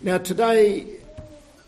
[0.00, 0.86] Now, today,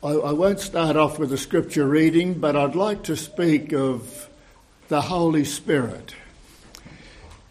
[0.04, 4.28] I, I, won't start off with a scripture reading, but I'd like to speak of
[4.86, 6.14] the Holy Spirit.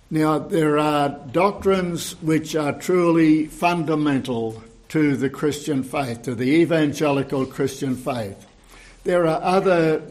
[0.10, 7.46] Now, there are doctrines which are truly fundamental to the Christian faith, to the evangelical
[7.46, 8.48] Christian faith.
[9.04, 10.02] There are other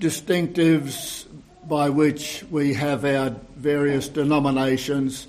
[0.00, 1.26] distinctives
[1.68, 5.26] by which we have our various denominations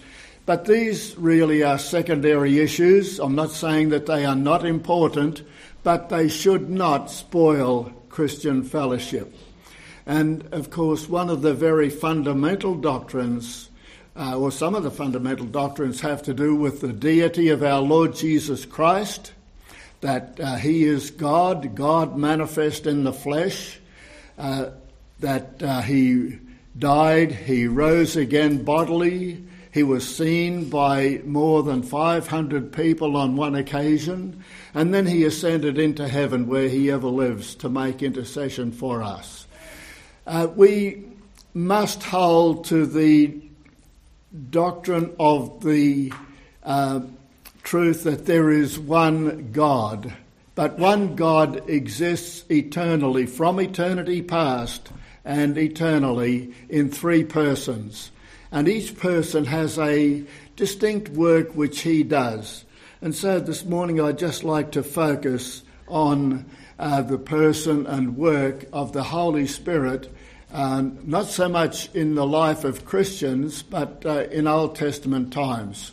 [0.48, 3.20] but these really are secondary issues.
[3.20, 5.42] I'm not saying that they are not important,
[5.84, 9.36] but they should not spoil Christian fellowship.
[10.06, 13.70] And of course, one of the very fundamental doctrines,
[14.16, 17.82] uh, or some of the fundamental doctrines, have to do with the deity of our
[17.82, 19.34] Lord Jesus Christ,
[20.00, 23.82] that uh, He is God, God manifest in the flesh,
[24.38, 24.70] uh,
[25.20, 26.40] that uh, He
[26.80, 29.44] died, He rose again bodily,
[29.74, 34.44] he was seen by more than 500 people on one occasion,
[34.74, 39.48] and then he ascended into heaven where he ever lives to make intercession for us.
[40.26, 41.04] Uh, we
[41.54, 43.40] must hold to the
[44.50, 46.14] doctrine of the
[46.64, 47.02] uh,
[47.64, 50.14] truth that there is one God,
[50.56, 54.90] but one God exists eternally, from eternity past
[55.26, 58.12] and eternally, in three persons
[58.52, 60.24] and each person has a
[60.56, 62.66] distinct work which he does.
[63.02, 66.46] And so this morning I'd just like to focus on
[66.80, 70.12] uh, the person and work of the Holy Spirit,
[70.52, 75.92] uh, not so much in the life of Christians, but uh, in Old Testament times.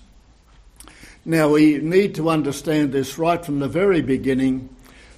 [1.24, 4.68] Now we need to understand this right from the very beginning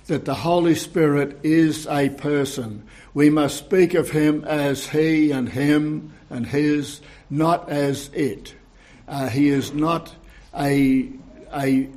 [0.07, 2.85] that the Holy Spirit is a person.
[3.13, 7.01] We must speak of him as he and him and his
[7.31, 8.55] not as it.
[9.09, 10.15] Uh, he is not
[10.57, 11.09] a,
[11.55, 11.89] a,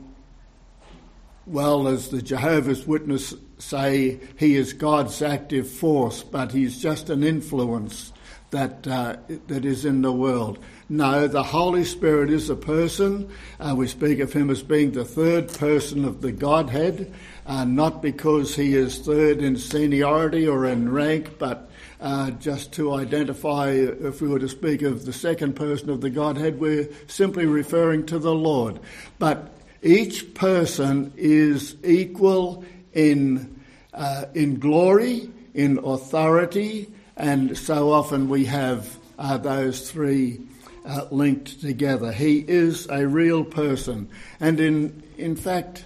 [1.45, 7.23] well, as the Jehovah's Witness say, he is God's active force, but he's just an
[7.23, 8.13] influence
[8.51, 9.17] that, uh,
[9.47, 10.59] that is in the world.
[10.87, 13.29] No, the Holy Spirit is a person.
[13.59, 17.13] Uh, we speak of him as being the third person of the Godhead,
[17.45, 21.68] uh, not because he is third in seniority or in rank, but
[22.01, 26.09] uh, just to identify, if we were to speak of the second person of the
[26.09, 28.79] Godhead, we're simply referring to the Lord.
[29.17, 33.61] But each person is equal in,
[33.93, 40.39] uh, in glory, in authority, and so often we have uh, those three
[40.85, 42.11] uh, linked together.
[42.11, 44.09] He is a real person.
[44.39, 45.83] And in, in fact,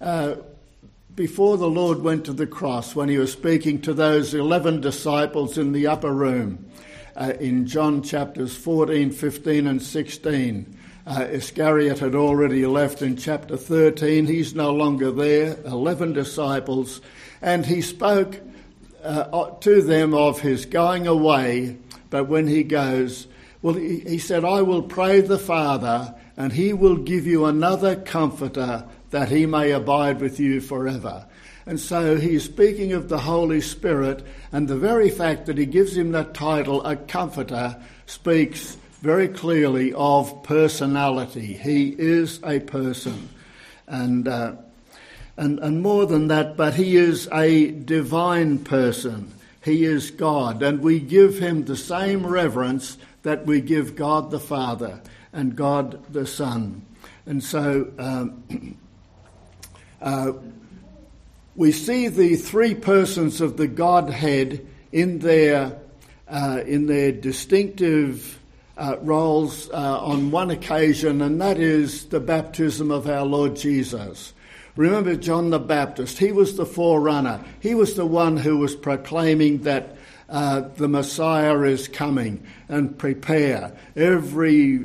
[0.00, 0.36] uh,
[1.14, 5.58] before the Lord went to the cross, when he was speaking to those 11 disciples
[5.58, 6.64] in the upper room
[7.16, 13.56] uh, in John chapters 14, 15, and 16, uh, Iscariot had already left in chapter
[13.56, 14.26] 13.
[14.26, 17.02] He's no longer there, 11 disciples,
[17.42, 18.40] and he spoke
[19.02, 21.76] uh, to them of his going away.
[22.08, 23.26] But when he goes,
[23.60, 27.96] well, he, he said, I will pray the Father, and he will give you another
[27.96, 31.24] comforter that he may abide with you forever.
[31.64, 35.96] And so he's speaking of the Holy Spirit, and the very fact that he gives
[35.96, 41.52] him that title, a comforter, speaks very clearly of personality.
[41.54, 43.28] He is a person.
[43.86, 44.54] And, uh,
[45.36, 49.32] and, and more than that, but he is a divine person.
[49.62, 54.40] He is God, and we give him the same reverence that we give God the
[54.40, 55.00] Father
[55.32, 56.82] and God the Son.
[57.26, 58.78] And so um,
[60.02, 60.32] Uh,
[61.54, 65.78] we see the three persons of the Godhead in their,
[66.28, 68.40] uh, in their distinctive
[68.76, 74.32] uh, roles uh, on one occasion, and that is the baptism of our Lord Jesus.
[74.74, 77.44] Remember John the Baptist, he was the forerunner.
[77.60, 79.96] He was the one who was proclaiming that
[80.28, 83.76] uh, the Messiah is coming and prepare.
[83.94, 84.78] Every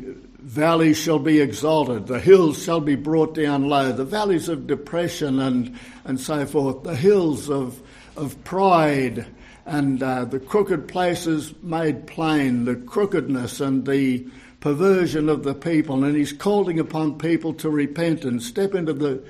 [0.47, 5.42] valley shall be exalted, the hills shall be brought down low, the valleys of depression
[5.42, 7.81] and, and so forth, the hills of,
[8.16, 9.25] of pride
[9.66, 14.25] and uh, the crooked places made plain, the crookedness and the
[14.62, 16.06] perversion of the people.
[16.06, 19.22] And he's calling upon people to repent and step into the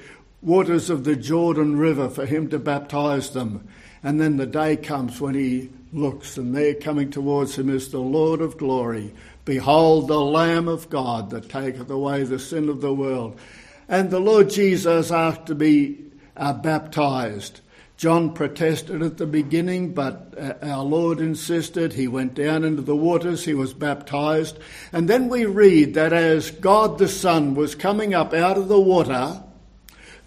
[0.48, 3.68] waters of the Jordan River for him to baptize them.
[4.02, 8.00] And then the day comes when he looks, and there coming towards him is the
[8.00, 9.14] Lord of glory
[9.48, 13.40] Behold the Lamb of God that taketh away the sin of the world.
[13.88, 16.04] And the Lord Jesus asked to be
[16.36, 17.62] uh, baptized.
[17.96, 21.94] John protested at the beginning, but uh, our Lord insisted.
[21.94, 24.60] He went down into the waters, he was baptized.
[24.92, 28.82] And then we read that as God the Son was coming up out of the
[28.82, 29.42] water,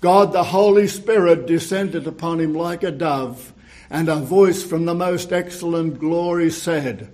[0.01, 3.53] God the Holy Spirit descended upon him like a dove,
[3.91, 7.13] and a voice from the most excellent glory said,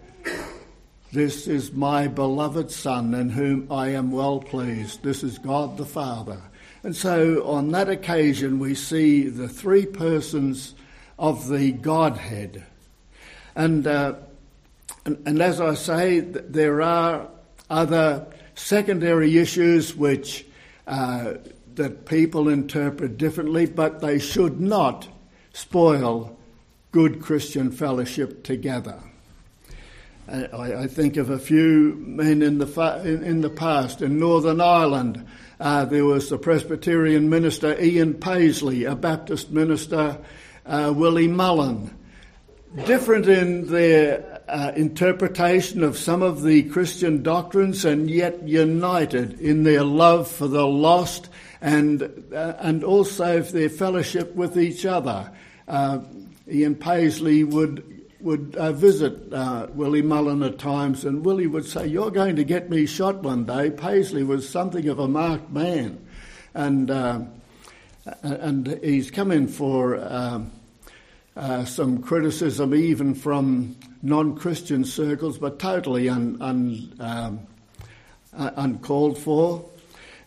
[1.12, 5.02] This is my beloved Son, in whom I am well pleased.
[5.02, 6.40] This is God the Father.
[6.84, 10.74] And so on that occasion, we see the three persons
[11.18, 12.64] of the Godhead.
[13.56, 14.14] And, uh,
[15.04, 17.26] and, and, as I say, there are
[17.68, 20.46] other secondary issues which
[20.86, 21.34] uh,
[21.76, 25.08] that people interpret differently, but they should not
[25.52, 26.37] spoil
[26.93, 28.99] good Christian fellowship together.
[30.28, 34.61] I, I think of a few men in the, fa- in, the past in Northern
[34.61, 35.25] Ireland.
[35.61, 40.19] Uh, there was the Presbyterian minister Ian Paisley, a Baptist minister
[40.67, 41.96] uh, Willie Mullen.
[42.87, 49.62] Different in their uh, interpretation of some of the Christian doctrines, and yet united in
[49.62, 51.28] their love for the lost
[51.66, 55.32] and, uh, and also their fellowship with each other.
[55.66, 55.98] Uh,
[56.48, 61.86] Ian Paisley would would uh, visit uh, Willie Mullen at times, and Willie would say,
[61.86, 66.04] "You're going to get me shot one day." Paisley was something of a marked man,
[66.54, 67.20] and uh,
[68.22, 70.50] and he's come in for um,
[71.36, 77.40] uh, some criticism, even from non-Christian circles, but totally un, un, um,
[78.36, 79.68] uh, uncalled for.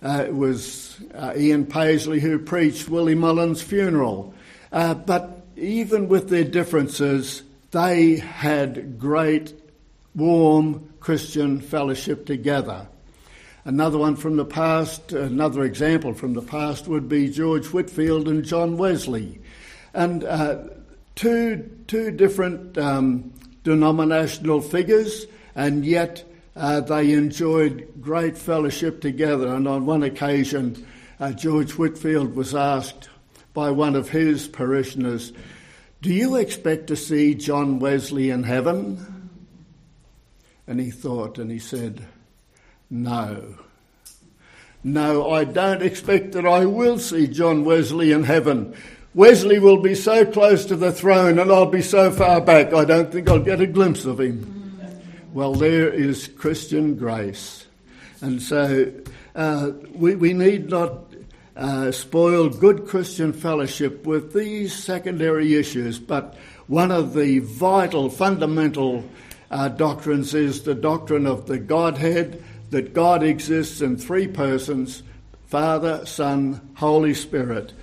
[0.01, 4.34] Uh, it was uh, Ian Paisley who preached Willie Mullins' funeral.
[4.72, 9.54] Uh, but even with their differences, they had great,
[10.16, 12.88] warm Christian fellowship together.
[13.66, 18.46] Another one from the past, another example from the past would be George Whitefield and
[18.46, 19.42] John Wesley.
[19.94, 20.63] And uh,
[21.16, 25.25] two, two different um, denominational figures,
[25.56, 26.24] and yet
[26.59, 29.47] uh, they enjoyed great fellowship together.
[29.47, 30.85] And on one occasion,
[31.17, 33.09] uh, George Whitefield was asked
[33.53, 35.31] by one of his parishioners,
[36.01, 39.31] Do you expect to see John Wesley in heaven?
[40.67, 42.06] And he thought and he said,
[42.89, 43.57] No.
[44.83, 48.75] No, I don't expect that I will see John Wesley in heaven.
[49.13, 52.83] Wesley will be so close to the throne and I'll be so far back I
[52.83, 54.58] don't think I'll get a glimpse of him.
[55.31, 57.67] Well, there is Christian grace.
[58.19, 58.91] And so
[59.35, 61.13] uh, we, we need not
[61.55, 66.35] uh, spoil good Christian fellowship with these secondary issues, but
[66.65, 69.03] one of the vital, fundamental
[69.51, 75.03] uh, doctrines is the doctrine of the Godhead, that God exists in three persons
[75.45, 77.73] Father, Son, Holy Spirit.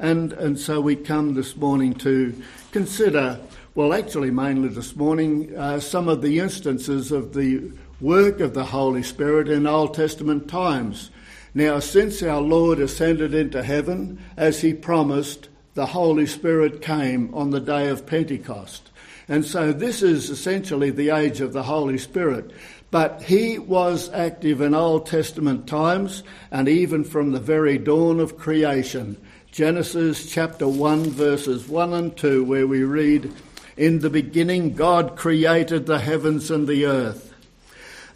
[0.00, 2.34] And, and so we come this morning to
[2.72, 3.38] consider
[3.76, 7.70] well, actually, mainly this morning, uh, some of the instances of the
[8.00, 11.10] work of the Holy Spirit in Old Testament times.
[11.52, 17.50] Now, since our Lord ascended into heaven, as he promised, the Holy Spirit came on
[17.50, 18.90] the day of Pentecost.
[19.28, 22.52] And so this is essentially the age of the Holy Spirit.
[22.90, 28.38] But he was active in Old Testament times and even from the very dawn of
[28.38, 29.18] creation.
[29.52, 33.32] Genesis chapter 1, verses 1 and 2, where we read,
[33.76, 37.34] in the beginning, God created the heavens and the earth.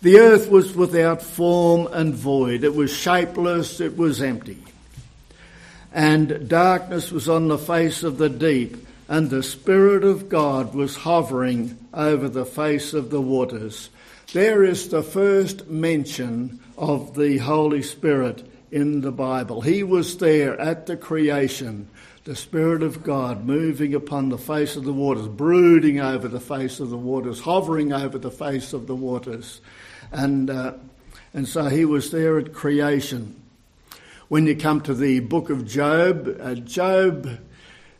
[0.02, 2.64] The earth was without form and void.
[2.64, 4.64] It was shapeless, it was empty.
[5.92, 10.96] And darkness was on the face of the deep, and the Spirit of God was
[10.96, 13.90] hovering over the face of the waters.
[14.32, 19.60] There is the first mention of the Holy Spirit in the Bible.
[19.60, 21.88] He was there at the creation
[22.30, 26.78] the Spirit of God moving upon the face of the waters, brooding over the face
[26.78, 29.60] of the waters, hovering over the face of the waters.
[30.12, 30.74] And, uh,
[31.34, 33.34] and so he was there at creation.
[34.28, 37.40] When you come to the book of Job, uh, Job,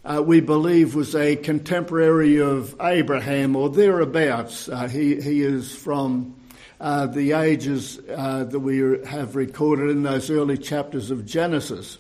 [0.05, 4.69] uh, we believe, was a contemporary of Abraham or thereabouts.
[4.69, 6.37] Uh, he, he is from
[6.81, 11.99] uh, the ages uh, that we have recorded in those early chapters of Genesis.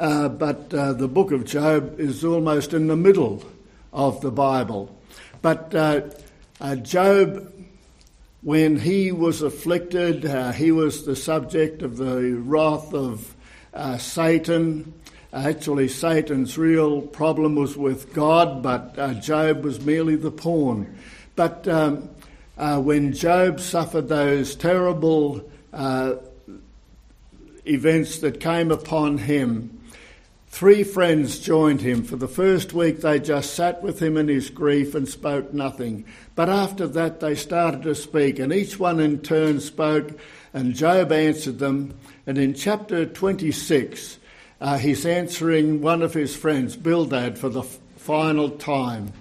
[0.00, 3.44] Uh, but uh, the book of Job is almost in the middle
[3.92, 4.96] of the Bible.
[5.42, 6.00] But uh,
[6.58, 7.52] uh Job,
[8.40, 13.36] when he was afflicted, uh, he was the subject of the wrath of
[13.98, 14.94] Satan.
[15.34, 20.96] Actually, Satan's real problem was with God, but Job was merely the pawn.
[21.36, 22.08] But um,
[22.56, 25.44] when Job suffered those terrible
[27.66, 29.76] events that came upon him,
[30.50, 32.02] Three friends joined him.
[32.02, 36.04] For the first week, they just sat with him in his grief and spoke nothing.
[36.34, 40.10] But after that, they started to speak, and each one in turn spoke,
[40.52, 41.94] and Job answered them.
[42.26, 44.18] And in chapter 26,
[44.60, 49.12] uh, he's answering one of his friends, Bildad, for the f- final time.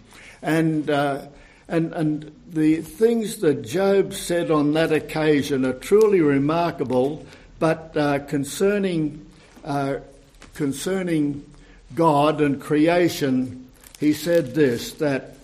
[0.41, 1.27] And, uh,
[1.67, 7.25] and, and the things that Job said on that occasion are truly remarkable,
[7.59, 9.25] but uh, concerning,
[9.63, 9.97] uh,
[10.59, 11.49] concerning
[11.95, 13.65] God and creation,
[13.97, 15.37] he said this that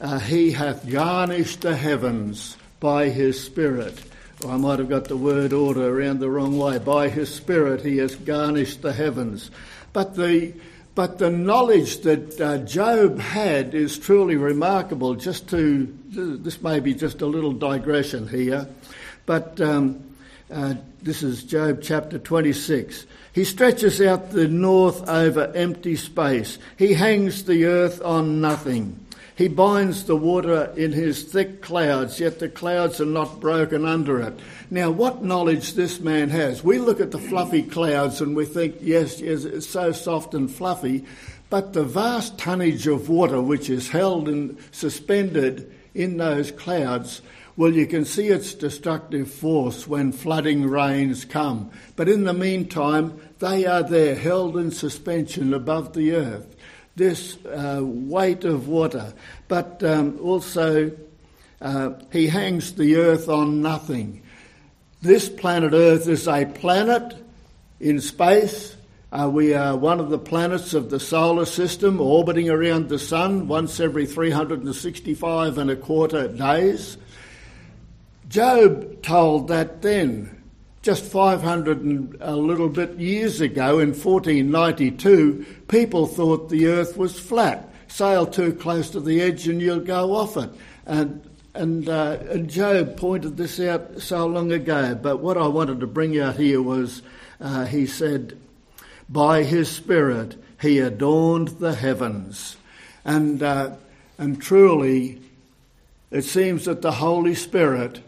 [0.00, 4.02] uh, he hath garnished the heavens by his Spirit.
[4.42, 6.78] Or I might have got the word order around the wrong way.
[6.78, 9.50] By his Spirit he has garnished the heavens.
[9.92, 10.54] But the,
[10.94, 15.16] but the knowledge that uh, Job had is truly remarkable.
[15.16, 18.66] Just to, this may be just a little digression here,
[19.26, 20.02] but um,
[20.50, 23.04] uh, this is Job chapter 26.
[23.32, 26.58] He stretches out the north over empty space.
[26.76, 28.98] He hangs the earth on nothing.
[29.34, 34.20] He binds the water in his thick clouds, yet the clouds are not broken under
[34.20, 34.38] it.
[34.70, 36.62] Now, what knowledge this man has.
[36.62, 40.50] We look at the fluffy clouds and we think, yes, yes, it's so soft and
[40.50, 41.06] fluffy,
[41.48, 47.22] but the vast tonnage of water which is held and suspended in those clouds,
[47.62, 51.70] well, you can see its destructive force when flooding rains come.
[51.94, 56.56] But in the meantime, they are there, held in suspension above the earth
[56.96, 59.14] this uh, weight of water,
[59.46, 60.90] but um, also
[61.60, 64.20] uh, he hangs the earth on nothing.
[65.00, 67.14] This planet Earth is a planet
[67.78, 68.76] in space.
[69.12, 73.46] Uh, we are one of the planets of the solar system orbiting around the sun
[73.46, 76.98] once every 365 and a quarter days.
[78.32, 80.42] Job told that then
[80.80, 87.20] just 500 and a little bit years ago, in 1492, people thought the earth was
[87.20, 87.68] flat.
[87.88, 90.48] Sail too close to the edge and you'll go off it.
[90.86, 91.22] And,
[91.52, 94.94] and, uh, and Job pointed this out so long ago.
[94.94, 97.02] But what I wanted to bring out here was
[97.38, 98.38] uh, he said,
[99.10, 102.56] By his Spirit he adorned the heavens.
[103.04, 103.72] And, uh,
[104.16, 105.20] and truly,
[106.10, 108.00] it seems that the Holy Spirit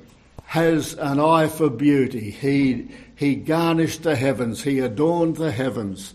[0.44, 2.30] has an eye for beauty.
[2.30, 6.14] He, he garnished the heavens, he adorned the heavens.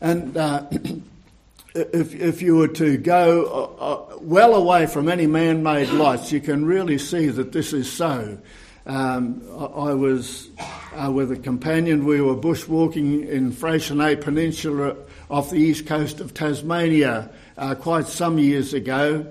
[0.00, 0.66] And uh,
[1.74, 3.44] if, if you were to go
[3.80, 7.72] uh, uh, well away from any man made lights, you can really see that this
[7.72, 8.38] is so.
[8.86, 10.48] Um, I, was
[10.94, 14.96] uh, with a companion, we were bushwalking in Freycinet Peninsula
[15.28, 19.26] off the east coast of Tasmania uh, quite some years ago.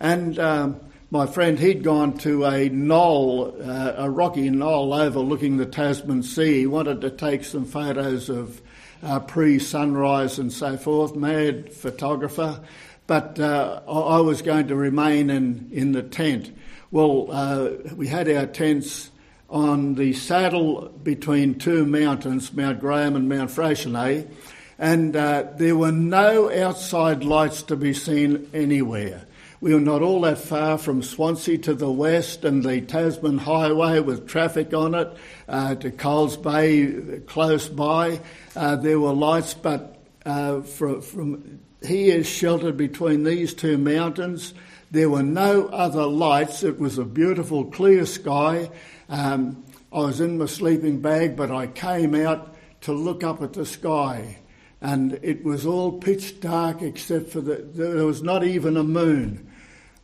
[0.00, 5.66] And um, my friend, he'd gone to a knoll, uh, a rocky knoll overlooking the
[5.66, 6.60] Tasman Sea.
[6.60, 8.60] He wanted to take some photos of
[9.04, 12.60] uh, pre sunrise and so forth, mad photographer.
[13.06, 16.50] But uh, I was going to remain in, in the tent.
[16.90, 19.10] Well, uh, we had our tents
[19.48, 24.28] on the saddle between two mountains, Mount Graham and Mount Freycinet,
[24.76, 29.24] and uh, there were no outside lights to be seen anywhere.
[29.66, 33.98] We were not all that far from Swansea to the west and the Tasman Highway
[33.98, 35.12] with traffic on it
[35.48, 38.20] uh, to Coles Bay close by.
[38.54, 44.54] Uh, there were lights, but uh, from, from here, sheltered between these two mountains,
[44.92, 46.62] there were no other lights.
[46.62, 48.70] It was a beautiful, clear sky.
[49.08, 53.54] Um, I was in my sleeping bag, but I came out to look up at
[53.54, 54.38] the sky
[54.80, 59.45] and it was all pitch dark except for the, there was not even a moon.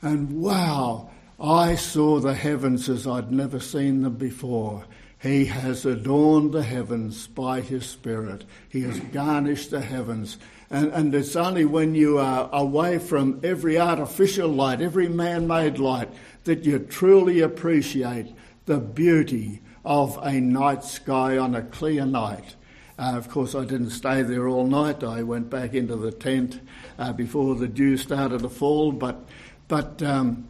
[0.03, 4.85] And wow, I saw the heavens as I'd never seen them before.
[5.21, 8.45] He has adorned the heavens by His Spirit.
[8.69, 10.39] He has garnished the heavens.
[10.69, 15.79] And, and it's only when you are away from every artificial light, every man made
[15.79, 16.09] light,
[16.43, 18.35] that you truly appreciate
[18.67, 22.57] the beauty of a night sky on a clear night.
[22.99, 25.03] Uh, of course, I didn't stay there all night.
[25.03, 26.61] I went back into the tent
[26.99, 29.25] uh, before the dew started to fall, but
[29.69, 30.47] but um,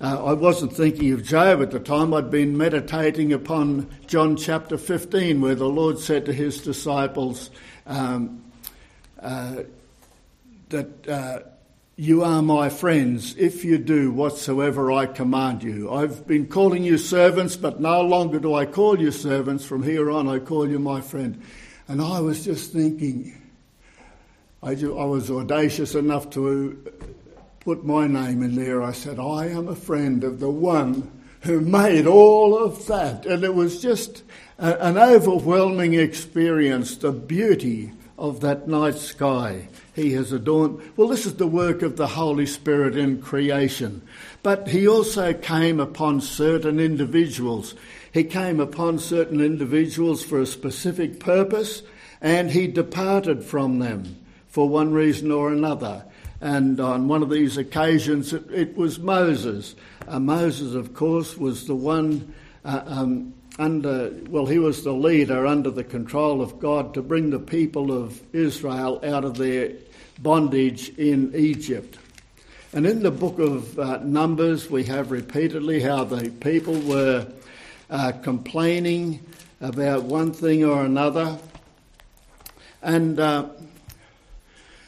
[0.00, 2.12] uh, I wasn't thinking of Job at the time.
[2.12, 7.50] I'd been meditating upon John chapter 15, where the Lord said to his disciples
[7.86, 8.42] um,
[9.20, 9.62] uh,
[10.68, 11.38] that uh,
[11.96, 15.92] you are my friends if you do whatsoever I command you.
[15.92, 19.64] I've been calling you servants, but no longer do I call you servants.
[19.64, 21.40] From here on, I call you my friend.
[21.86, 23.40] And I was just thinking,
[24.62, 26.92] I, I was audacious enough to
[27.64, 28.82] put my name in there.
[28.82, 33.24] I said, I am a friend of the one who made all of that.
[33.24, 34.22] And it was just
[34.58, 40.80] a, an overwhelming experience, the beauty of that night sky he has adorned.
[40.96, 44.02] Well, this is the work of the Holy Spirit in creation.
[44.42, 47.74] But he also came upon certain individuals.
[48.12, 51.82] He came upon certain individuals for a specific purpose
[52.20, 54.16] and he departed from them
[54.48, 56.04] for one reason or another.
[56.40, 59.74] And on one of these occasions, it, it was Moses.
[60.06, 65.46] Uh, Moses, of course, was the one uh, um, under, well, he was the leader
[65.46, 69.72] under the control of God to bring the people of Israel out of their
[70.18, 71.98] bondage in Egypt.
[72.72, 77.26] And in the book of uh, Numbers, we have repeatedly how the people were
[77.88, 79.20] uh, complaining
[79.60, 81.38] about one thing or another.
[82.82, 83.46] And, uh,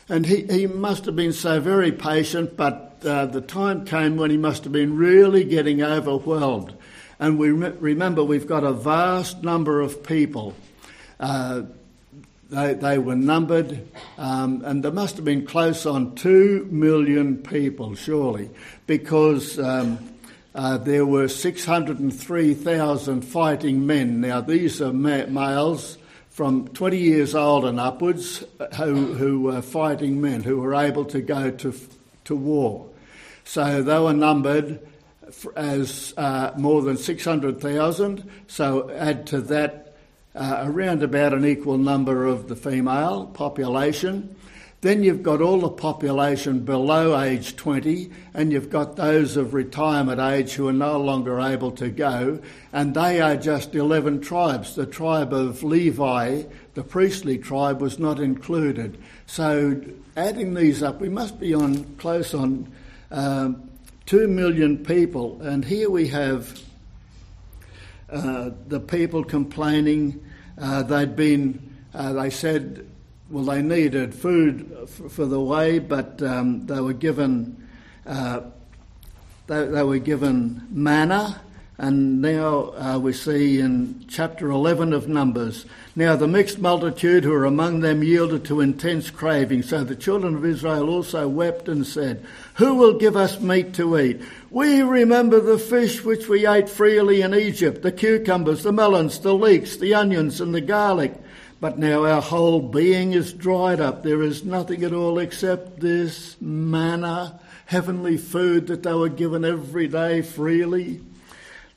[0.09, 4.31] and he, he must have been so very patient, but uh, the time came when
[4.31, 6.75] he must have been really getting overwhelmed.
[7.19, 10.55] And we re- remember we've got a vast number of people.
[11.19, 11.63] Uh,
[12.51, 17.97] they, they were numbered, um, and there must have been close on two million people,
[17.97, 18.51] surely,
[18.87, 19.99] because um,
[20.55, 24.21] uh, there were 603,000 fighting men.
[24.21, 25.99] Now, these are ma- males
[26.37, 28.45] from 20 years old and upwards
[28.77, 31.75] who, who were fighting men who were able to go to,
[32.27, 32.87] to war.
[33.45, 34.87] So they were numbered
[35.57, 38.31] as uh, more than 600,000.
[38.49, 39.97] So add to that
[40.35, 44.37] uh, around about an equal number of the female population.
[44.87, 50.21] Then you've got all the population below age 20, and you've got those of retirement
[50.21, 52.39] age who are no longer able to go,
[52.73, 54.77] and they are just 11 tribes.
[54.77, 58.97] The tribe of Levi, the priestly tribe, was not included.
[59.27, 59.83] So
[60.17, 62.73] adding these up, we must be on close on
[63.11, 63.69] um,
[64.05, 66.61] 2 million people, and here we have
[68.09, 70.25] uh, the people complaining
[70.59, 72.89] uh, they'd been, uh, they said,
[73.29, 77.69] well, they needed food for, the way, but um, they were given,
[78.07, 78.43] uh,
[79.49, 81.41] they, they, were given manna.
[81.79, 85.67] And now uh, we see in chapter 11 of Numbers.
[85.95, 89.63] Now the mixed multitude who were among them yielded to intense craving.
[89.63, 93.99] So the children of Israel also wept and said, Who will give us meat to
[93.99, 94.23] eat?
[94.51, 99.35] We remember the fish which we ate freely in Egypt, the cucumbers, the melons, the
[99.35, 101.13] leeks, the onions, and the garlic.
[101.61, 104.03] But now our whole being is dried up.
[104.03, 109.89] There is nothing at all except this manna, heavenly food that they were given every
[109.89, 111.01] day freely.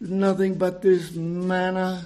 [0.01, 2.03] Nothing but this manna.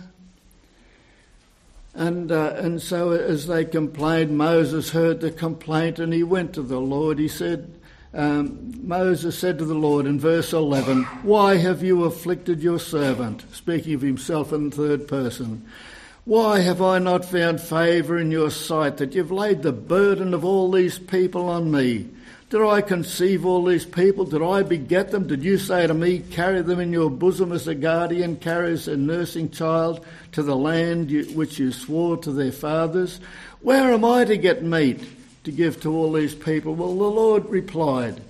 [1.96, 6.64] And, uh, and so as they complained, Moses heard the complaint and he went to
[6.64, 7.20] the Lord.
[7.20, 7.72] He said,
[8.14, 13.44] um, Moses said to the Lord in verse 11, Why have you afflicted your servant?
[13.54, 15.66] Speaking of himself in third person.
[16.26, 20.46] Why have I not found favour in your sight that you've laid the burden of
[20.46, 22.10] all these people on me?
[22.50, 24.26] Did I conceive all these people?
[24.26, 25.28] Did I beget them?
[25.28, 28.96] Did you say to me, Carry them in your bosom as a guardian carries a
[28.96, 33.20] nursing child to the land which you swore to their fathers?
[33.62, 35.04] Where am I to get meat?
[35.44, 36.76] to give to all these people?
[36.76, 38.22] Well, the Lord replied,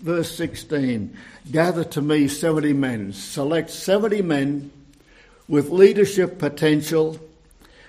[0.00, 1.16] verse 16
[1.50, 4.70] Gather to me 70 men, select 70 men
[5.48, 7.20] with leadership potential,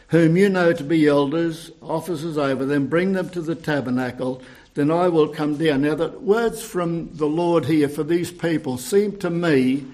[0.10, 4.42] whom you know to be elders, officers over them, bring them to the tabernacle,
[4.74, 5.82] then I will come down.
[5.82, 9.86] Now, the words from the Lord here for these people seem to me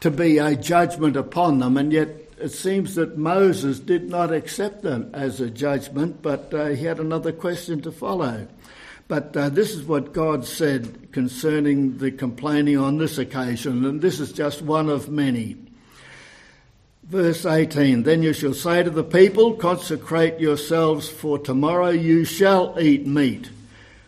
[0.00, 2.08] to be a judgment upon them, and yet
[2.38, 6.98] it seems that Moses did not accept them as a judgment, but uh, he had
[6.98, 8.46] another question to follow.
[9.08, 14.20] But uh, this is what God said concerning the complaining on this occasion, and this
[14.20, 15.56] is just one of many.
[17.10, 22.78] Verse 18 Then you shall say to the people, Consecrate yourselves, for tomorrow you shall
[22.78, 23.50] eat meat.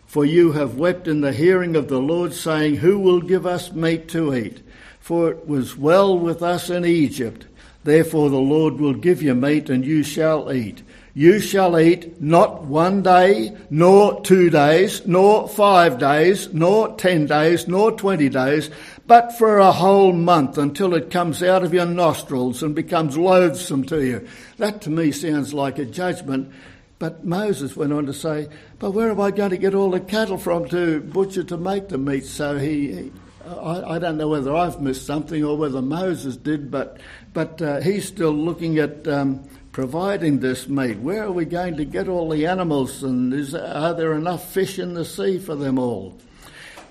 [0.07, 3.73] For you have wept in the hearing of the Lord, saying, Who will give us
[3.73, 4.61] meat to eat?
[5.01, 7.45] For it was well with us in Egypt
[7.83, 10.81] Therefore the Lord will give you meat and you shall eat.
[11.13, 17.67] You shall eat not one day, nor two days, nor five days, nor ten days,
[17.67, 18.71] nor twenty days,
[19.05, 23.83] but for a whole month until it comes out of your nostrils and becomes loathsome
[23.85, 24.27] to you.
[24.57, 26.51] That to me sounds like a judgment.
[26.99, 28.47] But Moses went on to say,
[28.79, 31.89] But where am I going to get all the cattle from to butcher to make
[31.89, 32.25] the meat?
[32.25, 33.11] So he,
[33.45, 37.01] I, I, don't know whether I've missed something or whether Moses did, but
[37.33, 40.99] but uh, he's still looking at um, providing this meat.
[40.99, 44.79] Where are we going to get all the animals, and is, are there enough fish
[44.79, 46.17] in the sea for them all?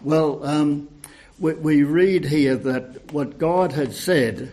[0.03, 0.89] Well, um,
[1.39, 4.53] we, we read here that what God had said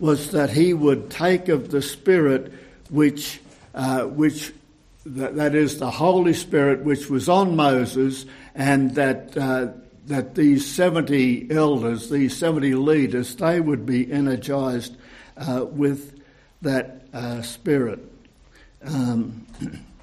[0.00, 2.52] was that He would take of the Spirit
[2.90, 3.40] which
[3.74, 4.52] uh, which
[5.06, 9.68] that, that is the Holy Spirit which was on Moses, and that uh,
[10.06, 14.96] that these 70 elders, these 70 leaders, they would be energized
[15.36, 16.20] uh, with
[16.62, 18.00] that uh, spirit.
[18.84, 19.46] Um,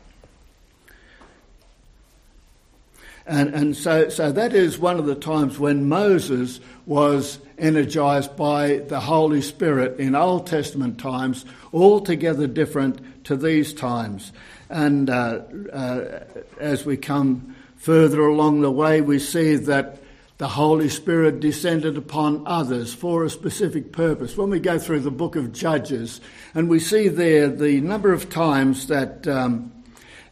[3.31, 8.79] and and so, so that is one of the times when Moses was energized by
[8.89, 14.33] the Holy Spirit in Old Testament times, altogether different to these times.
[14.69, 16.23] And uh, uh,
[16.59, 20.01] as we come further along the way, we see that
[20.37, 24.35] the Holy Spirit descended upon others for a specific purpose.
[24.35, 26.19] When we go through the book of Judges,
[26.53, 29.71] and we see there the number of times that um,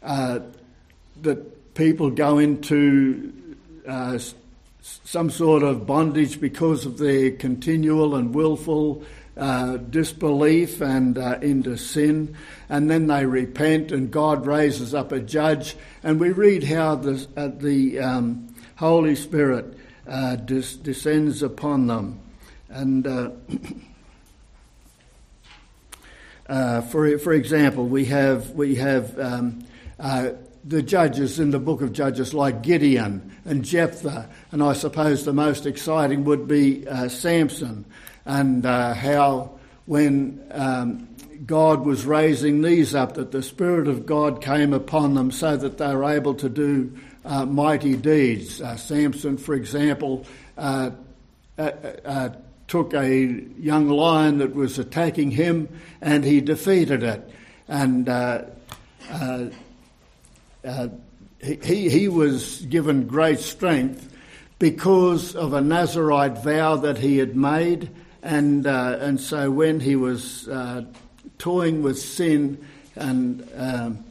[0.04, 0.40] uh,
[1.22, 3.32] that people go into
[3.88, 4.20] uh,
[4.82, 9.02] some sort of bondage because of their continual and willful
[9.38, 12.36] uh, disbelief and uh, into sin,
[12.68, 17.26] and then they repent, and God raises up a judge, and we read how the
[17.38, 22.20] uh, the um, Holy Spirit uh, des- descends upon them.
[22.68, 23.08] And
[26.50, 29.66] uh, for for example, we have we have um,
[29.98, 30.32] uh,
[30.70, 35.34] the judges in the book of Judges like Gideon and Jephthah, and I suppose the
[35.34, 37.86] most exciting would be uh, Samson,
[38.24, 41.08] and uh, how when um,
[41.48, 45.80] God was raising these up, that the Spirit of God came upon them so that
[45.80, 48.62] they were able to do uh, mighty deeds.
[48.62, 50.24] Uh, Samson, for example,
[50.56, 50.92] uh,
[51.58, 52.30] uh,
[52.68, 53.26] took a
[53.58, 55.68] young lion that was attacking him
[56.00, 57.28] and he defeated it.
[57.68, 58.08] And
[61.42, 64.14] he, he was given great strength
[64.58, 67.90] because of a Nazarite vow that he had made.
[68.22, 70.50] And, and so when he was
[71.38, 74.04] toying with sin and um,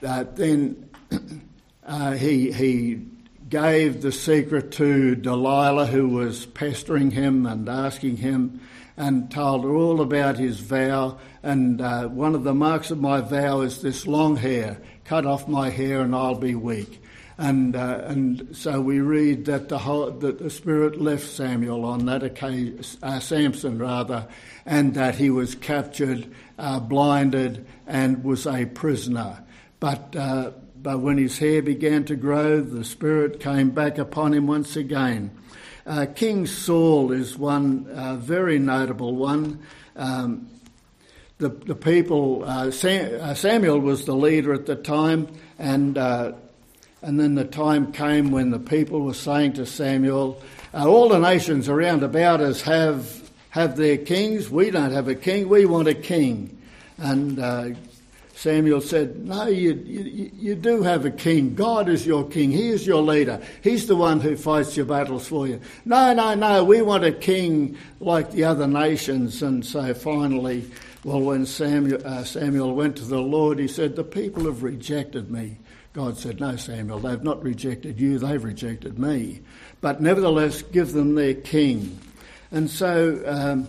[0.00, 0.88] then
[1.86, 3.00] uh, he, he
[3.48, 8.60] gave the secret to Delilah, who was pestering him and asking him,
[8.96, 11.18] and told her all about his vow.
[11.42, 14.78] And uh, one of the marks of my vow is this long hair.
[15.06, 17.00] Cut off my hair, and I'll be weak.
[17.38, 22.06] And uh, and so we read that the whole, that the Spirit left Samuel on
[22.06, 24.26] that occasion, uh, Samson rather,
[24.64, 26.26] and that he was captured,
[26.58, 29.44] uh, blinded, and was a prisoner.
[29.80, 34.46] But uh, but when his hair began to grow, the Spirit came back upon him
[34.46, 35.30] once again.
[35.86, 39.60] Uh, King Saul is one uh, very notable one.
[39.94, 40.48] Um,
[41.38, 46.32] the, the people, uh, Sam, uh, Samuel was the leader at the time, and, uh,
[47.02, 50.40] and then the time came when the people were saying to Samuel,
[50.72, 54.48] uh, All the nations around about us have, have their kings.
[54.48, 56.56] We don't have a king, we want a king.
[56.98, 57.38] And
[58.36, 61.54] Samuel said, No, you, you, you, do have a king.
[61.54, 62.50] God is your king.
[62.50, 63.40] He is your leader.
[63.62, 65.60] He's the one who fights your battles for you.
[65.86, 69.42] No, no, no, we want a king like the other nations.
[69.42, 70.70] And so finally,
[71.06, 75.30] well, when Samuel, uh, Samuel went to the Lord, he said, The people have rejected
[75.30, 75.56] me.
[75.92, 79.40] God said, No, Samuel, they've not rejected you, they've rejected me.
[79.80, 82.00] But nevertheless, give them their king.
[82.50, 83.68] And so, um,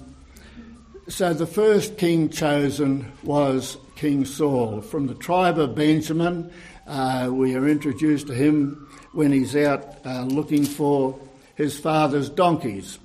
[1.09, 4.81] so the first king chosen was King Saul.
[4.81, 6.51] From the tribe of Benjamin,
[6.87, 11.19] uh, we are introduced to him when he's out uh, looking for
[11.53, 12.97] his father's donkeys.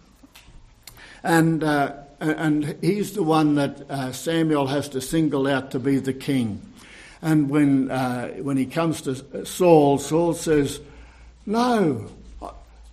[1.23, 1.97] And, uh,
[2.31, 6.61] and he's the one that uh, Samuel has to single out to be the king.
[7.21, 10.81] And when, uh, when he comes to Saul, Saul says,
[11.47, 12.11] No,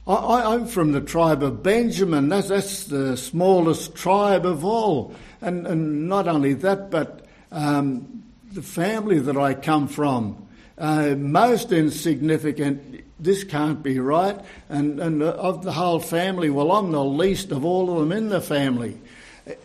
[0.07, 2.29] I, am from the tribe of Benjamin.
[2.29, 5.13] That's, that's the smallest tribe of all.
[5.41, 11.71] And, and not only that, but um, the family that I come from, uh, most
[11.71, 13.03] insignificant.
[13.19, 14.39] This can't be right.
[14.69, 18.29] And, and of the whole family, well, I'm the least of all of them in
[18.29, 18.97] the family.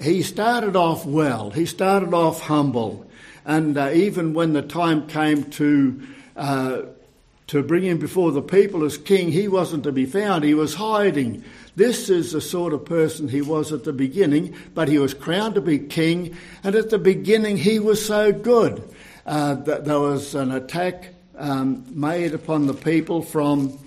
[0.00, 1.50] He started off well.
[1.50, 3.06] He started off humble.
[3.44, 6.82] And uh, even when the time came to uh,
[7.46, 10.44] to bring him before the people as king, he wasn't to be found.
[10.44, 11.44] He was hiding.
[11.76, 15.56] This is the sort of person he was at the beginning, but he was crowned
[15.56, 18.82] to be king, and at the beginning he was so good.
[19.26, 23.78] Uh, that there was an attack um, made upon the people from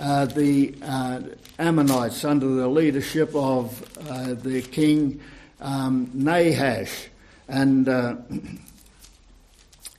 [0.00, 1.20] uh, the uh,
[1.58, 5.20] Ammonites under the leadership of uh, the king
[5.60, 7.08] um, Nahash.
[7.48, 8.16] And, uh,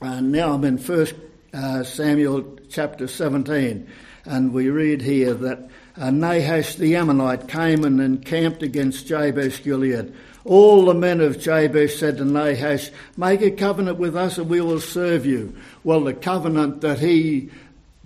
[0.02, 1.14] now I'm in First
[1.52, 3.88] uh, Samuel chapter 17,
[4.24, 10.14] and we read here that uh, Nahash the Ammonite came and encamped against Jabesh Gilead.
[10.44, 14.60] All the men of Jabesh said to Nahash, Make a covenant with us and we
[14.60, 15.54] will serve you.
[15.84, 17.50] Well, the covenant that he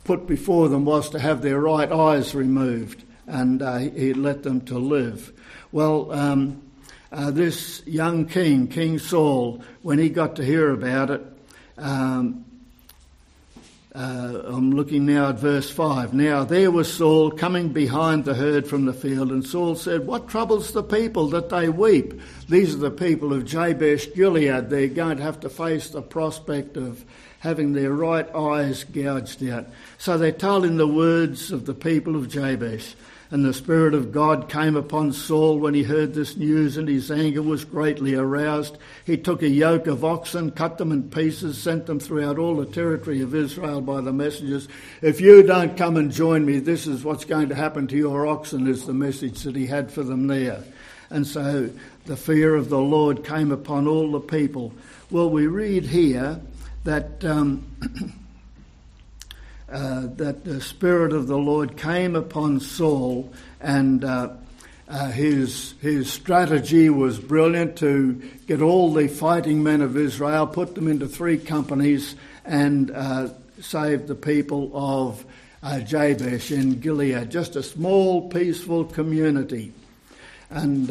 [0.04, 4.60] put before them was to have their right eyes removed and uh, he let them
[4.62, 5.32] to live.
[5.70, 6.62] Well, um,
[7.12, 11.22] uh, this young king, King Saul, when he got to hear about it,
[11.78, 12.44] Um,
[13.94, 16.14] uh, I'm looking now at verse 5.
[16.14, 20.28] Now there was Saul coming behind the herd from the field, and Saul said, What
[20.28, 22.18] troubles the people that they weep?
[22.48, 24.70] These are the people of Jabesh Gilead.
[24.70, 27.04] They're going to have to face the prospect of
[27.40, 29.66] having their right eyes gouged out.
[29.98, 32.94] So they told him the words of the people of Jabesh.
[33.32, 37.10] And the Spirit of God came upon Saul when he heard this news, and his
[37.10, 38.76] anger was greatly aroused.
[39.06, 42.66] He took a yoke of oxen, cut them in pieces, sent them throughout all the
[42.66, 44.68] territory of Israel by the messengers.
[45.00, 48.26] If you don't come and join me, this is what's going to happen to your
[48.26, 50.62] oxen, is the message that he had for them there.
[51.08, 51.70] And so
[52.04, 54.74] the fear of the Lord came upon all the people.
[55.10, 56.38] Well, we read here
[56.84, 57.24] that.
[57.24, 57.64] Um,
[59.72, 64.28] uh, that the Spirit of the Lord came upon Saul, and uh,
[64.86, 70.74] uh, his, his strategy was brilliant to get all the fighting men of Israel, put
[70.74, 73.28] them into three companies, and uh,
[73.60, 75.24] save the people of
[75.62, 77.30] uh, Jabesh in Gilead.
[77.30, 79.72] Just a small, peaceful community.
[80.50, 80.90] And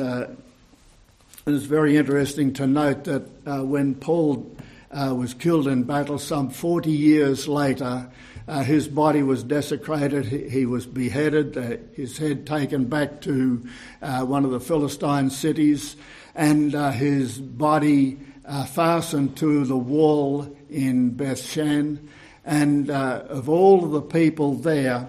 [1.45, 4.51] it's very interesting to note that when Paul
[4.93, 8.09] was killed in battle some 40 years later,
[8.47, 10.25] uh, his body was desecrated.
[10.25, 13.65] He, he was beheaded, uh, his head taken back to
[14.01, 15.95] uh, one of the Philistine cities,
[16.35, 22.07] and uh, his body uh, fastened to the wall in Bethshan.
[22.43, 25.07] And uh, of all the people there,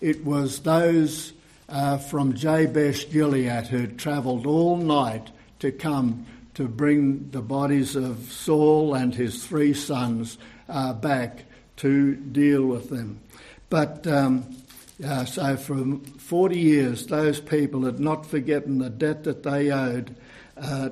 [0.00, 1.32] it was those
[2.08, 6.24] from Jabesh Gilead who travelled all night to come
[6.58, 11.44] to bring the bodies of Saul and his three sons back
[11.76, 13.20] to deal with them.
[13.70, 14.56] But um,
[15.04, 20.16] uh, so for 40 years, those people had not forgotten the debt that they owed
[20.56, 20.88] uh,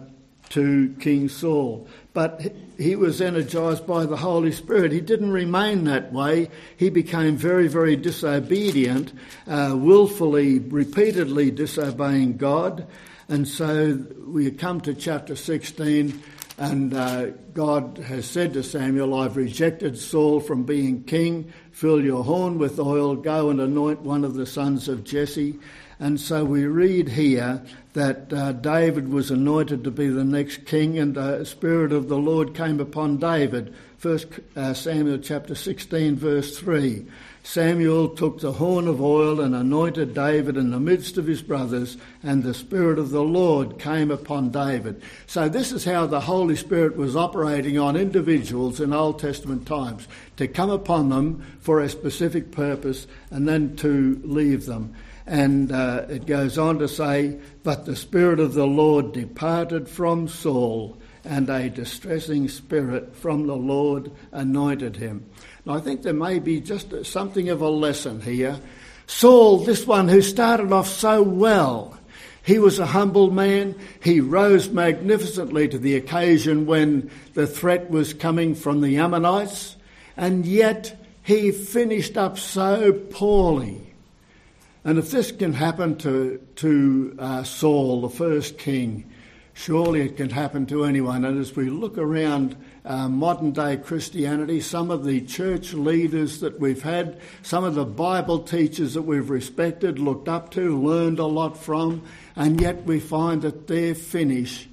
[0.50, 1.88] to King Saul.
[2.14, 4.92] But he was energized by the Holy Spirit.
[4.92, 6.48] He didn't remain that way.
[6.76, 9.12] He became very, very disobedient,
[9.48, 12.86] uh, willfully, repeatedly disobeying God.
[13.28, 16.22] And so we come to chapter 16
[16.58, 21.52] and uh, God has said to Samuel, I've rejected Saul from being king.
[21.70, 25.58] Fill your horn with oil, go and anoint one of the sons of Jesse.
[25.98, 27.62] And so we read here
[27.94, 32.18] that uh, David was anointed to be the next king, and the Spirit of the
[32.18, 33.74] Lord came upon David.
[33.98, 37.06] First uh, Samuel chapter 16, verse 3.
[37.46, 41.96] Samuel took the horn of oil and anointed David in the midst of his brothers,
[42.20, 45.00] and the Spirit of the Lord came upon David.
[45.28, 50.08] So, this is how the Holy Spirit was operating on individuals in Old Testament times
[50.38, 54.94] to come upon them for a specific purpose and then to leave them.
[55.24, 60.26] And uh, it goes on to say, But the Spirit of the Lord departed from
[60.26, 65.28] Saul, and a distressing spirit from the Lord anointed him.
[65.68, 68.60] I think there may be just something of a lesson here.
[69.08, 71.98] Saul, this one who started off so well,
[72.44, 73.74] he was a humble man.
[74.00, 79.76] He rose magnificently to the occasion when the threat was coming from the Ammonites,
[80.16, 83.82] and yet he finished up so poorly.
[84.84, 89.10] And if this can happen to, to uh, Saul, the first king,
[89.52, 91.24] surely it can happen to anyone.
[91.24, 92.54] And as we look around
[92.86, 97.84] uh, modern day Christianity, some of the church leaders that we've had, some of the
[97.84, 102.02] Bible teachers that we've respected, looked up to, learned a lot from,
[102.36, 104.68] and yet we find that their finish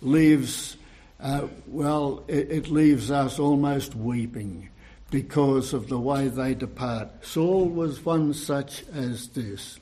[0.00, 0.78] leaves,
[1.20, 4.70] uh, well, it, it leaves us almost weeping
[5.10, 7.24] because of the way they depart.
[7.24, 9.78] Saul was one such as this.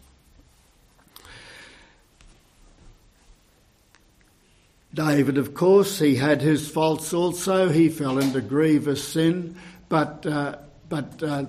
[4.96, 7.68] David, of course, he had his faults also.
[7.68, 9.54] He fell into grievous sin,
[9.90, 10.56] but uh,
[10.88, 11.44] but uh,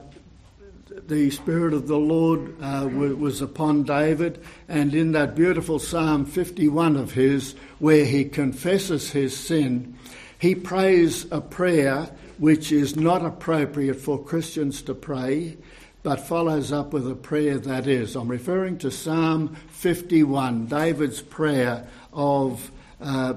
[1.07, 6.97] the Spirit of the Lord uh, was upon David, and in that beautiful Psalm 51
[6.97, 9.97] of his, where he confesses his sin,
[10.37, 15.55] he prays a prayer which is not appropriate for Christians to pray,
[16.03, 18.17] but follows up with a prayer that is.
[18.17, 23.33] I'm referring to Psalm 51, David's prayer of uh,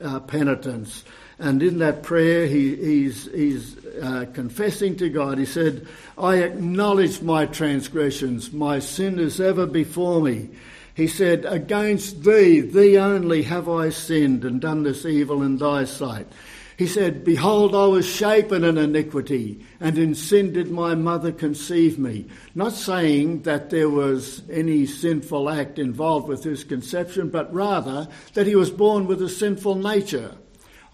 [0.00, 1.04] uh, penitence.
[1.38, 5.38] And in that prayer, he, he's, he's uh, confessing to God.
[5.38, 5.86] He said,
[6.18, 8.52] I acknowledge my transgressions.
[8.52, 10.50] My sin is ever before me.
[10.94, 15.84] He said, Against thee, thee only have I sinned and done this evil in thy
[15.84, 16.26] sight.
[16.80, 21.98] He said, Behold, I was shapen in iniquity, and in sin did my mother conceive
[21.98, 22.24] me.
[22.54, 28.46] Not saying that there was any sinful act involved with his conception, but rather that
[28.46, 30.34] he was born with a sinful nature.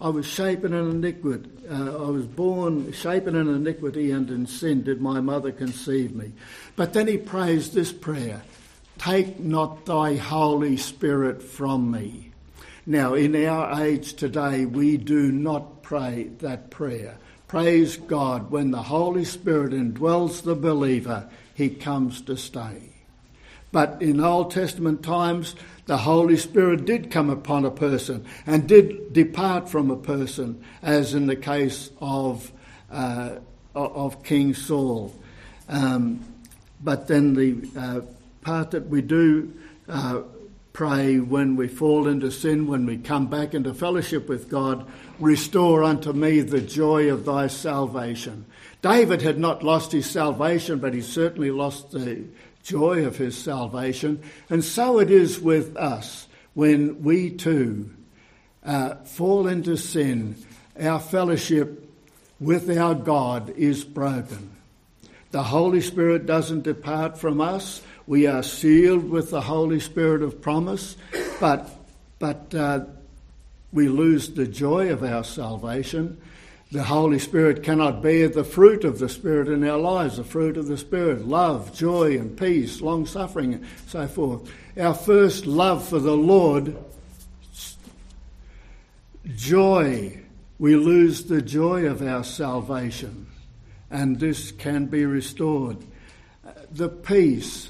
[0.01, 1.49] I was shapen in iniquity.
[1.71, 6.33] Uh, I was born shapen in iniquity, and in sin did my mother conceive me.
[6.75, 8.41] But then he prays this prayer
[8.97, 12.27] Take not thy Holy Spirit from me.
[12.89, 17.17] Now, in our age today, we do not pray that prayer.
[17.47, 22.89] Praise God, when the Holy Spirit indwells the believer, he comes to stay.
[23.71, 29.13] But in Old Testament times, the Holy Spirit did come upon a person and did
[29.13, 32.51] depart from a person, as in the case of,
[32.91, 33.37] uh,
[33.73, 35.15] of King Saul.
[35.69, 36.19] Um,
[36.83, 38.01] but then the uh,
[38.41, 39.53] part that we do
[39.87, 40.23] uh,
[40.77, 44.85] pray when we fall into sin, when we come back into fellowship with God,
[45.19, 48.45] restore unto me the joy of thy salvation.
[48.83, 52.23] David had not lost his salvation, but he certainly lost the
[52.61, 54.21] joy of his salvation.
[54.51, 57.89] And so it is with us when we too
[58.63, 60.35] uh, fall into sin,
[60.79, 61.91] our fellowship
[62.39, 64.51] with our God is broken.
[65.31, 67.81] The Holy Spirit doesn't depart from us.
[68.07, 70.97] We are sealed with the Holy Spirit of promise,
[71.39, 71.69] but,
[72.17, 72.85] but uh,
[73.71, 76.19] we lose the joy of our salvation
[76.69, 80.57] the Holy Spirit cannot bear the fruit of the Spirit in our lives, the fruit
[80.57, 84.51] of the Spirit, love, joy, and peace, long suffering, and so forth.
[84.77, 86.75] Our first love for the Lord,
[89.33, 90.21] joy.
[90.59, 93.27] We lose the joy of our salvation,
[93.89, 95.77] and this can be restored.
[96.71, 97.69] The peace.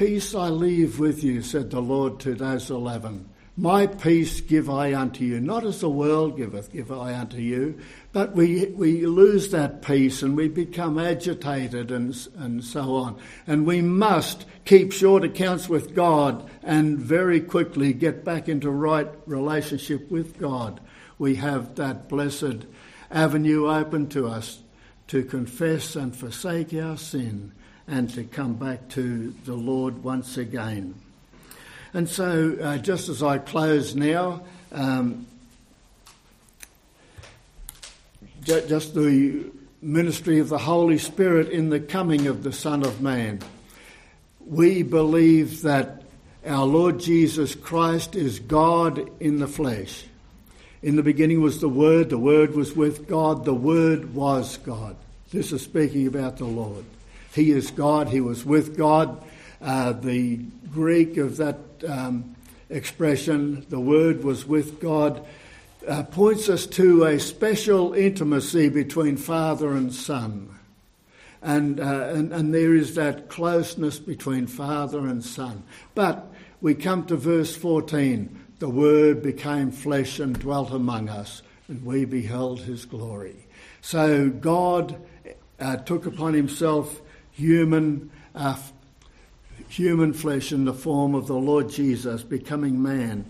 [0.00, 3.28] Peace I leave with you, said the Lord to those eleven.
[3.54, 7.78] My peace give I unto you, not as the world giveth, give I unto you.
[8.10, 13.20] But we, we lose that peace and we become agitated and, and so on.
[13.46, 19.10] And we must keep short accounts with God and very quickly get back into right
[19.26, 20.80] relationship with God.
[21.18, 22.64] We have that blessed
[23.10, 24.62] avenue open to us
[25.08, 27.52] to confess and forsake our sin
[27.90, 30.94] and to come back to the Lord once again.
[31.92, 35.26] And so, uh, just as I close now, um,
[38.44, 39.50] just the
[39.82, 43.40] ministry of the Holy Spirit in the coming of the Son of Man.
[44.46, 46.04] We believe that
[46.46, 50.04] our Lord Jesus Christ is God in the flesh.
[50.82, 54.96] In the beginning was the Word, the Word was with God, the Word was God.
[55.32, 56.84] This is speaking about the Lord.
[57.34, 59.22] He is God, He was with God.
[59.60, 60.36] Uh, the
[60.72, 62.34] Greek of that um,
[62.68, 65.24] expression, the Word was with God,
[65.86, 70.54] uh, points us to a special intimacy between Father and Son.
[71.42, 75.62] And, uh, and, and there is that closeness between Father and Son.
[75.94, 76.26] But
[76.60, 82.04] we come to verse 14 the Word became flesh and dwelt among us, and we
[82.04, 83.46] beheld his glory.
[83.80, 84.96] So God
[85.58, 87.00] uh, took upon himself
[87.40, 88.56] human uh,
[89.68, 93.24] human flesh in the form of the Lord Jesus, becoming man.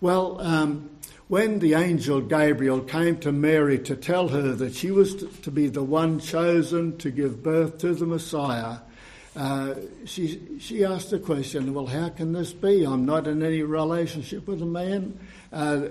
[0.00, 0.90] Well, um,
[1.28, 5.68] when the angel Gabriel came to Mary to tell her that she was to be
[5.68, 8.78] the one chosen to give birth to the Messiah,
[9.36, 9.74] uh,
[10.04, 12.84] she, she asked the question, Well, how can this be?
[12.84, 15.18] I'm not in any relationship with a man,
[15.52, 15.86] uh,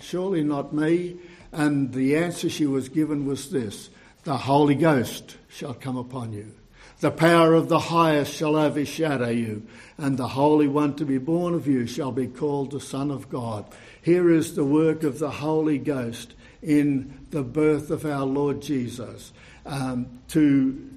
[0.00, 1.16] surely not me.
[1.50, 3.90] And the answer she was given was this
[4.24, 6.57] The Holy Ghost shall come upon you.
[7.00, 9.62] The power of the highest shall overshadow you,
[9.98, 13.28] and the Holy One to be born of you shall be called the Son of
[13.28, 13.66] God.
[14.02, 19.32] Here is the work of the Holy Ghost in the birth of our Lord Jesus.
[19.64, 20.90] Um, to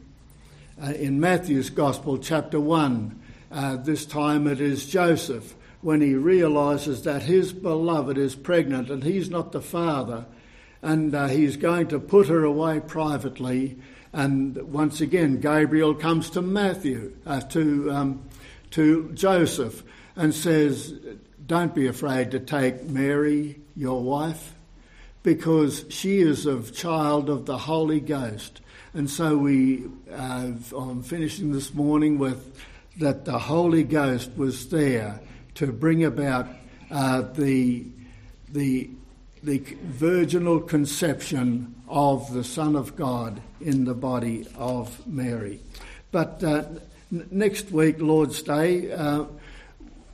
[0.81, 7.03] uh, in Matthew's Gospel, chapter one, uh, this time it is Joseph when he realizes
[7.03, 10.25] that his beloved is pregnant and he's not the father,
[10.81, 13.77] and uh, he's going to put her away privately
[14.13, 18.29] and once again, Gabriel comes to Matthew, uh, to, um,
[18.71, 19.83] to Joseph,
[20.15, 20.93] and says,
[21.45, 24.53] Don't be afraid to take Mary, your wife,
[25.23, 28.59] because she is of child of the Holy Ghost.
[28.93, 32.53] And so we, uh, I'm finishing this morning with
[32.99, 35.21] that the Holy Ghost was there
[35.55, 36.47] to bring about
[36.89, 37.85] uh, the,
[38.49, 38.89] the,
[39.43, 45.59] the virginal conception of the Son of God in the body of Mary.
[46.11, 46.63] But uh,
[47.11, 49.25] n- next week, Lord's Day, uh,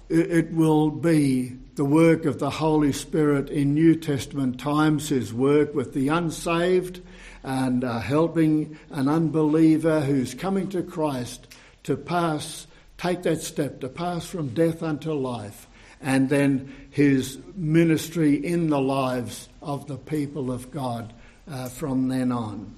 [0.09, 5.75] it, will be the work of the Holy Spirit in New Testament times, his work
[5.75, 7.01] with the unsaved
[7.43, 11.47] and uh, helping an unbeliever who's coming to Christ
[11.83, 12.67] to pass,
[12.97, 15.67] take that step, to pass from death unto life,
[16.01, 21.13] and then his ministry in the lives of the people of God
[21.49, 22.75] uh, from then on.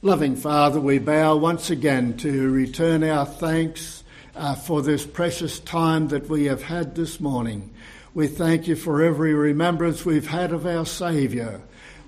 [0.00, 4.04] Loving Father, we bow once again to return our thanks
[4.36, 7.74] uh, for this precious time that we have had this morning.
[8.14, 11.60] We thank you for every remembrance we've had of our Saviour.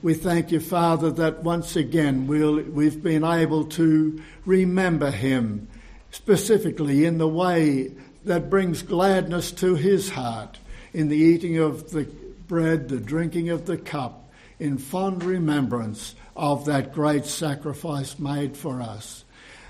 [0.03, 5.69] We thank you, Father, that once again we'll, we've been able to remember him
[6.11, 7.93] specifically in the way
[8.25, 10.59] that brings gladness to his heart,
[10.93, 12.05] in the eating of the
[12.49, 18.83] bread, the drinking of the cup, in fond remembrance of that great sacrifice made for
[18.83, 19.25] us.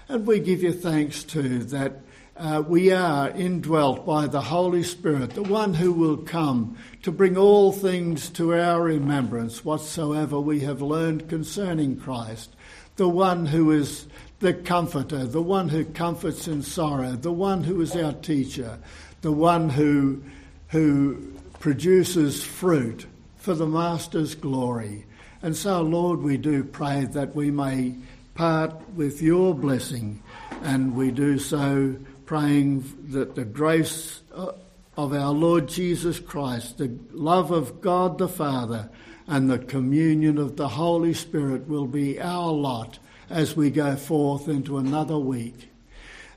[0.09, 2.01] And we give you thanks too that
[2.37, 7.37] uh, we are indwelt by the Holy Spirit, the one who will come to bring
[7.37, 12.57] all things to our remembrance, whatsoever we have learned concerning Christ,
[12.97, 14.07] the one who is
[14.41, 18.79] the comforter, the one who comforts in sorrow, the one who is our teacher,
[19.21, 20.23] the one who,
[20.69, 25.05] who produces fruit for the Master's glory.
[25.43, 27.95] And so, Lord, we do pray that we may
[28.35, 30.23] part with your blessing,
[30.63, 34.53] and we do so praying that the grace uh,
[34.97, 38.89] of our Lord Jesus Christ, the love of God the Father,
[39.27, 42.99] and the communion of the Holy Spirit will be our lot
[43.31, 45.71] as we go forth into another week.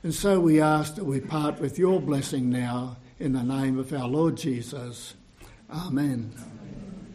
[0.02, 3.92] And so we ask that we part with your blessing now in the name of
[3.92, 5.14] our Lord Jesus.
[5.70, 6.53] Amen.